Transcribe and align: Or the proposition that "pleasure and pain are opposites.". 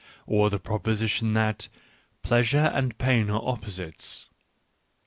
Or 0.25 0.49
the 0.49 0.57
proposition 0.57 1.33
that 1.33 1.69
"pleasure 2.23 2.57
and 2.73 2.97
pain 2.97 3.29
are 3.29 3.47
opposites.". 3.47 4.29